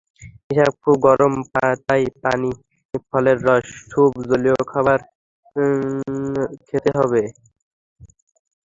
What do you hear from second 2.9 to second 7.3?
ফলের রস, সুপ, জলীয় খাবার খেতে হবে।